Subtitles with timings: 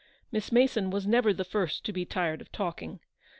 [0.31, 3.01] Miss Mason was never the first to be tired of talking.